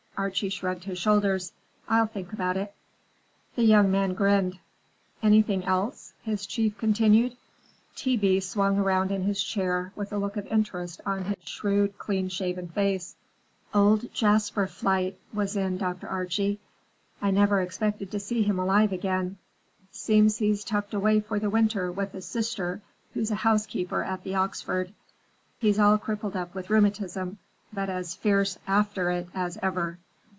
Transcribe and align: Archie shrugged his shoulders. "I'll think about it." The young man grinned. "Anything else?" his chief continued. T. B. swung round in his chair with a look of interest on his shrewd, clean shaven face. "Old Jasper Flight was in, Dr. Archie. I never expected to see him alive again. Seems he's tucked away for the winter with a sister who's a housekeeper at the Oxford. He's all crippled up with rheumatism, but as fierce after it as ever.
Archie 0.17 0.49
shrugged 0.49 0.83
his 0.83 0.99
shoulders. 0.99 1.51
"I'll 1.89 2.05
think 2.05 2.31
about 2.31 2.55
it." 2.55 2.75
The 3.55 3.63
young 3.63 3.89
man 3.91 4.13
grinned. 4.13 4.59
"Anything 5.23 5.63
else?" 5.65 6.13
his 6.21 6.45
chief 6.45 6.77
continued. 6.77 7.35
T. 7.95 8.17
B. 8.17 8.39
swung 8.39 8.77
round 8.77 9.09
in 9.11 9.23
his 9.23 9.43
chair 9.43 9.91
with 9.95 10.13
a 10.13 10.19
look 10.19 10.37
of 10.37 10.45
interest 10.45 11.01
on 11.07 11.25
his 11.25 11.37
shrewd, 11.45 11.97
clean 11.97 12.29
shaven 12.29 12.67
face. 12.67 13.15
"Old 13.73 14.13
Jasper 14.13 14.67
Flight 14.67 15.17
was 15.33 15.55
in, 15.57 15.79
Dr. 15.79 16.05
Archie. 16.07 16.59
I 17.19 17.31
never 17.31 17.59
expected 17.59 18.11
to 18.11 18.19
see 18.19 18.43
him 18.43 18.59
alive 18.59 18.91
again. 18.91 19.39
Seems 19.91 20.37
he's 20.37 20.63
tucked 20.63 20.93
away 20.93 21.19
for 21.21 21.39
the 21.39 21.49
winter 21.49 21.91
with 21.91 22.13
a 22.13 22.21
sister 22.21 22.79
who's 23.15 23.31
a 23.31 23.35
housekeeper 23.41 24.03
at 24.03 24.23
the 24.23 24.35
Oxford. 24.35 24.93
He's 25.57 25.79
all 25.79 25.97
crippled 25.97 26.35
up 26.35 26.53
with 26.53 26.69
rheumatism, 26.69 27.39
but 27.73 27.89
as 27.89 28.13
fierce 28.13 28.59
after 28.67 29.09
it 29.09 29.27
as 29.33 29.57
ever. 29.63 29.97